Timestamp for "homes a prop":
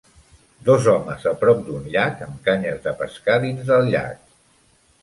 0.93-1.61